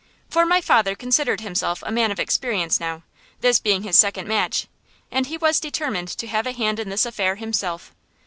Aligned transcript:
For 0.31 0.47
my 0.47 0.61
father 0.61 0.95
considered 0.95 1.41
himself 1.41 1.83
a 1.85 1.91
man 1.91 2.09
of 2.11 2.19
experience 2.19 2.79
now, 2.79 3.03
this 3.41 3.59
being 3.59 3.83
his 3.83 3.99
second 3.99 4.27
match, 4.27 4.65
and 5.11 5.27
he 5.27 5.37
was 5.37 5.59
determined 5.59 6.07
to 6.07 6.25
have 6.25 6.47
a 6.47 6.53
hand 6.53 6.79
in 6.79 6.89
this 6.89 7.05
affair 7.05 7.35
himself. 7.35 7.93